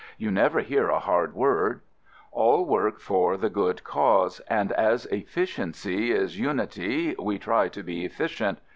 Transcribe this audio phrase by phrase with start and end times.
[0.17, 1.81] You never hear a hard word.
[2.31, 7.37] All work for the good cause, 28 AMERICAN AMBULANCE and as efficiency is unity we
[7.37, 8.57] try to be effi cient.